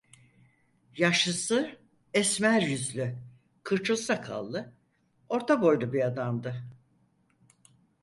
[0.97, 1.79] Yaşlısı,
[2.13, 3.15] esmer yüzlü,
[3.63, 4.73] kırçıl sakallı,
[5.29, 6.63] orta boylu bir adamdı.